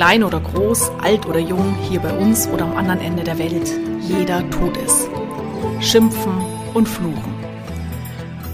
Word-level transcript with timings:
klein 0.00 0.24
oder 0.24 0.40
groß, 0.40 0.92
alt 1.02 1.26
oder 1.26 1.40
jung, 1.40 1.76
hier 1.90 2.00
bei 2.00 2.16
uns 2.16 2.48
oder 2.48 2.64
am 2.64 2.74
anderen 2.74 3.02
Ende 3.02 3.22
der 3.22 3.36
Welt, 3.36 3.70
jeder 4.00 4.48
tut 4.48 4.74
es. 4.78 5.06
Schimpfen 5.78 6.32
und 6.72 6.88
fluchen. 6.88 7.34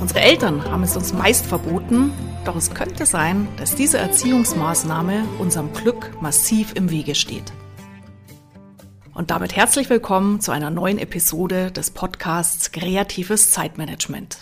Unsere 0.00 0.22
Eltern 0.22 0.64
haben 0.68 0.82
es 0.82 0.96
uns 0.96 1.12
meist 1.12 1.46
verboten, 1.46 2.10
doch 2.44 2.56
es 2.56 2.74
könnte 2.74 3.06
sein, 3.06 3.46
dass 3.58 3.76
diese 3.76 3.98
Erziehungsmaßnahme 3.98 5.22
unserem 5.38 5.72
Glück 5.72 6.20
massiv 6.20 6.72
im 6.74 6.90
Wege 6.90 7.14
steht. 7.14 7.52
Und 9.14 9.30
damit 9.30 9.54
herzlich 9.54 9.88
willkommen 9.88 10.40
zu 10.40 10.50
einer 10.50 10.70
neuen 10.70 10.98
Episode 10.98 11.70
des 11.70 11.92
Podcasts 11.92 12.72
Kreatives 12.72 13.52
Zeitmanagement. 13.52 14.38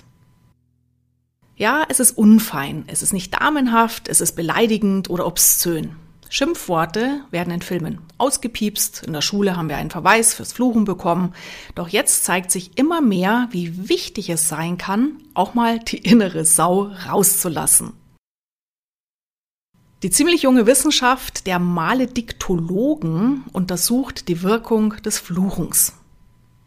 Ja, 1.54 1.84
es 1.86 2.00
ist 2.00 2.16
unfein, 2.16 2.84
es 2.86 3.02
ist 3.02 3.12
nicht 3.12 3.34
damenhaft, 3.38 4.08
es 4.08 4.22
ist 4.22 4.32
beleidigend 4.36 5.10
oder 5.10 5.26
obszön. 5.26 5.96
Schimpfworte 6.30 7.20
werden 7.30 7.52
in 7.52 7.62
Filmen 7.62 7.98
ausgepiepst, 8.18 9.04
in 9.06 9.12
der 9.12 9.22
Schule 9.22 9.56
haben 9.56 9.68
wir 9.68 9.76
einen 9.76 9.90
Verweis 9.90 10.34
fürs 10.34 10.52
Fluchen 10.52 10.84
bekommen, 10.84 11.34
doch 11.74 11.88
jetzt 11.88 12.24
zeigt 12.24 12.50
sich 12.50 12.76
immer 12.76 13.00
mehr, 13.00 13.48
wie 13.50 13.88
wichtig 13.88 14.30
es 14.30 14.48
sein 14.48 14.78
kann, 14.78 15.18
auch 15.34 15.54
mal 15.54 15.78
die 15.78 15.98
innere 15.98 16.44
Sau 16.44 16.90
rauszulassen. 17.08 17.92
Die 20.02 20.10
ziemlich 20.10 20.42
junge 20.42 20.66
Wissenschaft 20.66 21.46
der 21.46 21.58
Malediktologen 21.58 23.44
untersucht 23.52 24.28
die 24.28 24.42
Wirkung 24.42 24.96
des 25.02 25.18
Fluchens. 25.18 25.94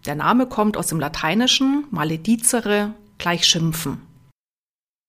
Der 0.08 0.16
Name 0.16 0.48
kommt 0.48 0.78
aus 0.78 0.88
dem 0.88 1.00
Lateinischen 1.00 1.86
maledicere 1.92 2.94
gleich 3.18 3.46
schimpfen. 3.46 4.02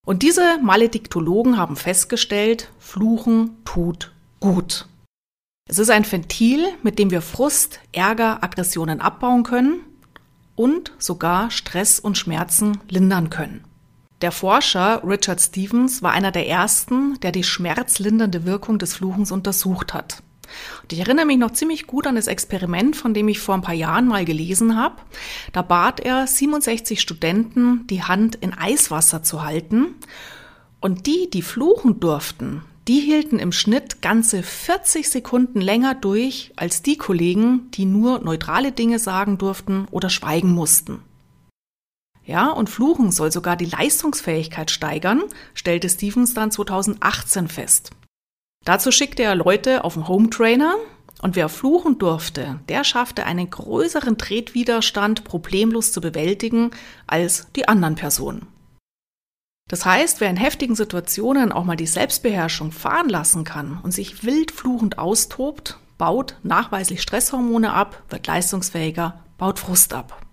Und 0.04 0.22
diese 0.22 0.58
Malediktologen 0.62 1.56
haben 1.56 1.76
festgestellt, 1.76 2.70
Fluchen 2.78 3.56
tut 3.64 4.12
gut. 4.40 4.86
Es 5.68 5.78
ist 5.78 5.90
ein 5.90 6.10
Ventil, 6.10 6.66
mit 6.82 6.98
dem 6.98 7.10
wir 7.10 7.20
Frust, 7.20 7.80
Ärger, 7.92 8.42
Aggressionen 8.42 9.00
abbauen 9.00 9.42
können 9.42 9.80
und 10.56 10.92
sogar 10.98 11.50
Stress 11.50 12.00
und 12.00 12.16
Schmerzen 12.16 12.80
lindern 12.88 13.30
können. 13.30 13.64
Der 14.22 14.32
Forscher 14.32 15.02
Richard 15.04 15.40
Stevens 15.40 16.02
war 16.02 16.12
einer 16.12 16.32
der 16.32 16.48
ersten, 16.48 17.20
der 17.20 17.30
die 17.30 17.44
schmerzlindernde 17.44 18.44
Wirkung 18.44 18.78
des 18.78 18.94
Fluchens 18.94 19.30
untersucht 19.30 19.94
hat. 19.94 20.22
Und 20.82 20.92
ich 20.92 21.00
erinnere 21.00 21.26
mich 21.26 21.38
noch 21.38 21.52
ziemlich 21.52 21.86
gut 21.86 22.06
an 22.06 22.16
das 22.16 22.26
Experiment, 22.26 22.96
von 22.96 23.14
dem 23.14 23.28
ich 23.28 23.38
vor 23.38 23.54
ein 23.54 23.62
paar 23.62 23.74
Jahren 23.74 24.08
mal 24.08 24.24
gelesen 24.24 24.76
habe. 24.76 24.96
Da 25.52 25.62
bat 25.62 26.00
er 26.00 26.26
67 26.26 27.00
Studenten, 27.00 27.86
die 27.86 28.02
Hand 28.02 28.34
in 28.36 28.54
Eiswasser 28.54 29.22
zu 29.22 29.44
halten. 29.44 29.94
Und 30.80 31.06
die, 31.06 31.28
die 31.30 31.42
fluchen 31.42 32.00
durften, 32.00 32.62
die 32.88 33.00
hielten 33.00 33.38
im 33.38 33.52
Schnitt 33.52 34.00
ganze 34.00 34.42
40 34.42 35.10
Sekunden 35.10 35.60
länger 35.60 35.94
durch 35.94 36.52
als 36.56 36.80
die 36.80 36.96
Kollegen, 36.96 37.70
die 37.72 37.84
nur 37.84 38.20
neutrale 38.20 38.72
Dinge 38.72 38.98
sagen 38.98 39.36
durften 39.36 39.86
oder 39.90 40.08
schweigen 40.08 40.52
mussten. 40.52 41.02
Ja, 42.24 42.50
und 42.50 42.70
Fluchen 42.70 43.12
soll 43.12 43.30
sogar 43.30 43.56
die 43.56 43.66
Leistungsfähigkeit 43.66 44.70
steigern, 44.70 45.22
stellte 45.54 45.88
Stevens 45.88 46.34
dann 46.34 46.50
2018 46.50 47.48
fest. 47.48 47.90
Dazu 48.64 48.90
schickte 48.90 49.22
er 49.22 49.34
Leute 49.34 49.84
auf 49.84 49.94
den 49.94 50.08
Home 50.08 50.30
Trainer 50.30 50.74
und 51.20 51.36
wer 51.36 51.48
fluchen 51.48 51.98
durfte, 51.98 52.60
der 52.68 52.84
schaffte 52.84 53.24
einen 53.24 53.50
größeren 53.50 54.16
Tretwiderstand 54.16 55.24
problemlos 55.24 55.92
zu 55.92 56.00
bewältigen 56.00 56.70
als 57.06 57.48
die 57.54 57.68
anderen 57.68 57.96
Personen. 57.96 58.46
Das 59.68 59.84
heißt, 59.84 60.20
wer 60.20 60.30
in 60.30 60.36
heftigen 60.36 60.74
Situationen 60.74 61.52
auch 61.52 61.64
mal 61.64 61.76
die 61.76 61.86
Selbstbeherrschung 61.86 62.72
fahren 62.72 63.10
lassen 63.10 63.44
kann 63.44 63.78
und 63.82 63.92
sich 63.92 64.24
wild 64.24 64.50
fluchend 64.50 64.98
austobt, 64.98 65.78
baut 65.98 66.36
nachweislich 66.42 67.02
Stresshormone 67.02 67.72
ab, 67.72 68.02
wird 68.08 68.26
leistungsfähiger, 68.26 69.22
baut 69.36 69.58
Frust 69.58 69.92
ab. 69.92 70.24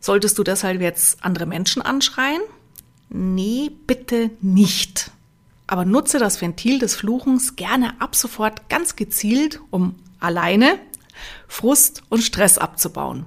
Solltest 0.00 0.38
du 0.38 0.42
deshalb 0.42 0.80
jetzt 0.80 1.24
andere 1.24 1.46
Menschen 1.46 1.82
anschreien? 1.82 2.40
Nee, 3.10 3.70
bitte 3.86 4.30
nicht. 4.40 5.12
Aber 5.66 5.84
nutze 5.84 6.18
das 6.18 6.40
Ventil 6.40 6.78
des 6.78 6.96
Fluchens 6.96 7.56
gerne 7.56 8.00
ab 8.00 8.16
sofort 8.16 8.68
ganz 8.68 8.96
gezielt, 8.96 9.60
um 9.70 9.96
alleine 10.18 10.78
Frust 11.46 12.02
und 12.08 12.22
Stress 12.22 12.58
abzubauen. 12.58 13.26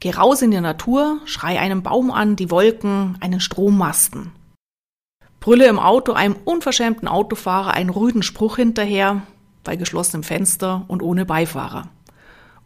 Geh 0.00 0.10
raus 0.10 0.42
in 0.42 0.52
die 0.52 0.60
Natur, 0.60 1.20
schrei 1.24 1.58
einen 1.58 1.82
Baum 1.82 2.12
an, 2.12 2.36
die 2.36 2.50
Wolken, 2.50 3.18
einen 3.20 3.40
Strommasten. 3.40 4.30
Brülle 5.40 5.66
im 5.66 5.80
Auto 5.80 6.12
einem 6.12 6.36
unverschämten 6.44 7.08
Autofahrer 7.08 7.72
einen 7.72 7.90
rüden 7.90 8.22
Spruch 8.22 8.56
hinterher, 8.56 9.22
bei 9.64 9.76
geschlossenem 9.76 10.22
Fenster 10.22 10.84
und 10.88 11.02
ohne 11.02 11.24
Beifahrer. 11.24 11.88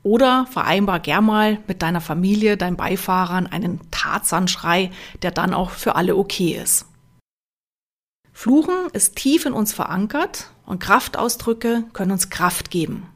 Oder 0.02 0.46
vereinbar 0.50 1.00
gern 1.00 1.24
mal 1.24 1.58
mit 1.66 1.80
deiner 1.80 2.00
Familie, 2.00 2.56
deinen 2.56 2.76
Beifahrern 2.76 3.46
einen 3.46 3.80
Tarzanschrei, 3.90 4.90
der 5.22 5.30
dann 5.30 5.54
auch 5.54 5.70
für 5.70 5.94
alle 5.94 6.16
okay 6.16 6.58
ist. 6.60 6.86
Fluchen 8.32 8.88
ist 8.92 9.16
tief 9.16 9.46
in 9.46 9.52
uns 9.52 9.72
verankert 9.72 10.50
und 10.66 10.80
Kraftausdrücke 10.80 11.84
können 11.92 12.12
uns 12.12 12.30
Kraft 12.30 12.70
geben. 12.70 13.06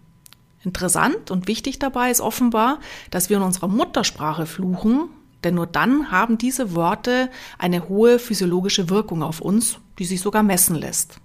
Interessant 0.66 1.31
und 1.31 1.47
wichtig 1.47 1.78
dabei 1.78 2.10
ist 2.10 2.21
offenbar, 2.21 2.81
dass 3.12 3.31
wir 3.31 3.37
in 3.37 3.44
unserer 3.44 3.69
Muttersprache 3.69 4.47
fluchen, 4.47 5.09
denn 5.44 5.54
nur 5.54 5.69
dann 5.69 6.10
haben 6.10 6.38
diese 6.38 6.75
Worte 6.75 7.31
eine 7.56 7.88
hohe 7.88 8.19
physiologische 8.19 8.91
Wirkung 8.91 9.22
auf 9.22 9.41
uns, 9.41 9.78
die 10.00 10.05
sich 10.05 10.21
sogar 10.21 10.43
messen 10.43 10.75
lässt. 10.75 11.19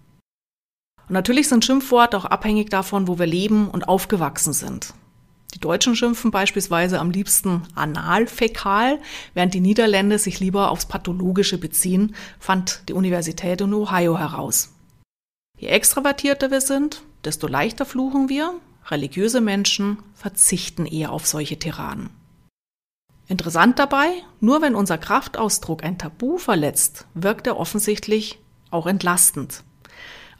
Und 1.08 1.14
natürlich 1.14 1.50
sind 1.50 1.66
Schimpfworte 1.66 2.18
auch 2.18 2.26
abhängig 2.26 2.70
davon, 2.70 3.08
wo 3.08 3.18
wir 3.18 3.26
leben 3.26 3.68
und 3.68 3.90
aufgewachsen 3.90 4.54
sind. 4.54 4.94
Die 5.56 5.60
Deutschen 5.60 5.96
schimpfen 5.96 6.30
beispielsweise 6.30 7.00
am 7.00 7.10
liebsten 7.10 7.64
analfäkal, 7.74 9.00
während 9.34 9.56
die 9.56 9.60
Niederländer 9.60 10.20
sich 10.20 10.40
lieber 10.40 10.70
aufs 10.70 10.86
Pathologische 10.86 11.58
beziehen, 11.58 12.16
fand 12.40 12.88
die 12.90 12.94
Universität 12.94 13.60
in 13.62 13.74
Ohio 13.74 14.20
heraus. 14.20 14.72
Je 15.58 15.70
extravertierter 15.70 16.52
wir 16.52 16.62
sind, 16.62 17.02
desto 17.26 17.48
leichter 17.48 17.86
fluchen 17.86 18.30
wir. 18.30 18.54
Religiöse 18.90 19.42
Menschen 19.42 19.98
verzichten 20.14 20.86
eher 20.86 21.12
auf 21.12 21.28
solche 21.28 21.58
Tiraden. 21.58 22.10
Interessant 23.28 23.80
dabei, 23.80 24.10
nur 24.40 24.62
wenn 24.62 24.76
unser 24.76 24.98
Kraftausdruck 24.98 25.84
ein 25.84 25.98
Tabu 25.98 26.38
verletzt, 26.38 27.06
wirkt 27.14 27.48
er 27.48 27.58
offensichtlich 27.58 28.40
auch 28.72 28.88
entlastend. 28.88 29.64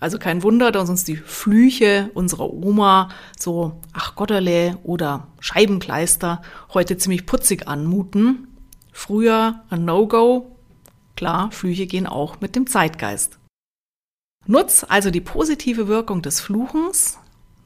Also 0.02 0.18
kein 0.18 0.42
Wunder, 0.42 0.72
dass 0.72 0.90
uns 0.90 1.04
die 1.04 1.16
Flüche 1.16 2.10
unserer 2.16 2.52
Oma 2.52 3.10
so 3.38 3.80
ach 3.94 4.16
Gotterle 4.16 4.78
oder 4.84 5.28
Scheibenkleister 5.40 6.42
heute 6.74 6.98
ziemlich 6.98 7.28
putzig 7.28 7.68
anmuten. 7.68 8.48
Früher 8.92 9.64
ein 9.70 9.86
No-Go. 9.86 10.58
Klar, 11.16 11.52
Flüche 11.52 11.86
gehen 11.86 12.08
auch 12.08 12.42
mit 12.42 12.56
dem 12.56 12.66
Zeitgeist. 12.66 13.38
Nutz 14.48 14.84
also 14.90 15.12
die 15.12 15.22
positive 15.22 15.88
Wirkung 15.88 16.24
des 16.24 16.42
Fluchens, 16.42 17.20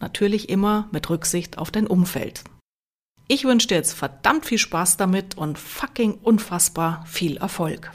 natürlich 0.06 0.50
immer 0.50 0.88
mit 0.92 1.10
Rücksicht 1.10 1.58
auf 1.58 1.72
dein 1.72 1.88
Umfeld. 1.88 2.44
Ich 3.28 3.44
wünsche 3.44 3.70
dir 3.70 3.76
jetzt 3.76 3.94
verdammt 3.94 4.46
viel 4.46 4.60
Spaß 4.60 4.98
damit 4.98 5.36
und 5.36 5.58
fucking 5.58 6.20
unfassbar 6.22 7.04
viel 7.08 7.38
Erfolg. 7.38 7.92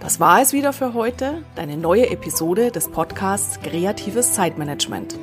Das 0.00 0.20
war 0.20 0.40
es 0.40 0.54
wieder 0.54 0.72
für 0.72 0.94
heute, 0.94 1.42
deine 1.54 1.76
neue 1.76 2.08
Episode 2.08 2.70
des 2.70 2.88
Podcasts 2.88 3.60
Kreatives 3.60 4.32
Zeitmanagement. 4.32 5.18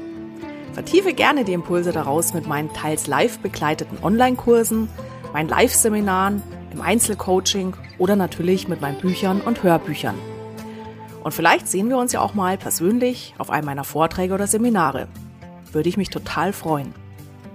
Vertiefe 0.74 1.16
gerne 1.16 1.44
die 1.44 1.54
Impulse 1.54 1.92
daraus 1.92 2.36
mit 2.36 2.46
meinen 2.46 2.72
teils 2.72 3.08
live 3.08 3.40
begleiteten 3.40 3.98
Online-Kursen, 4.04 4.90
meinen 5.34 5.50
Live-Seminaren, 5.50 6.44
im 6.72 6.82
Einzelcoaching 6.82 7.74
oder 7.98 8.16
natürlich 8.16 8.68
mit 8.68 8.80
meinen 8.82 9.00
Büchern 9.00 9.42
und 9.42 9.64
Hörbüchern. 9.64 10.20
Und 11.24 11.34
vielleicht 11.34 11.68
sehen 11.68 11.90
wir 11.90 11.98
uns 11.98 12.12
ja 12.12 12.22
auch 12.22 12.36
mal 12.36 12.60
persönlich 12.60 13.34
auf 13.40 13.50
einem 13.50 13.66
meiner 13.66 13.84
Vorträge 13.84 14.36
oder 14.36 14.46
Seminare. 14.46 15.08
Würde 15.72 15.90
ich 15.90 15.98
mich 15.98 16.10
total 16.10 16.54
freuen. 16.54 16.94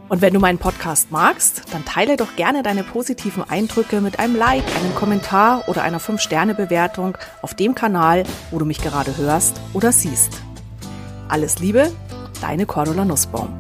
Und 0.09 0.21
wenn 0.21 0.35
du 0.35 0.41
meinen 0.41 0.59
Podcast 0.59 1.11
magst, 1.11 1.73
dann 1.73 1.87
teile 1.87 2.19
doch 2.19 2.37
gerne 2.37 2.63
deine 2.63 2.85
positiven 2.85 3.49
Eindrücke 3.49 4.03
mit 4.03 4.19
einem 4.19 4.37
Like, 4.37 4.65
einem 4.77 4.95
Kommentar 4.95 5.67
oder 5.69 5.83
einer 5.83 6.01
5-Sterne-Bewertung 6.01 7.17
auf 7.41 7.55
dem 7.55 7.75
Kanal, 7.75 8.25
wo 8.51 8.59
du 8.59 8.67
mich 8.67 8.83
gerade 8.83 9.17
hörst 9.17 9.59
oder 9.73 9.91
siehst. 9.91 10.43
Alles 11.29 11.61
Liebe, 11.61 11.91
deine 12.43 12.67
Cordula 12.67 13.07
Nussbaum. 13.07 13.59